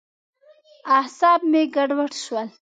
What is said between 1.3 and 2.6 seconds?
مې ګډوډ شول.